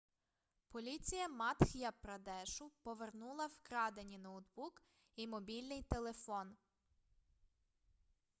[0.71, 4.83] поліція мадх'я-прадешу повернула вкрадені ноутбук
[5.15, 6.55] і мобільний телефон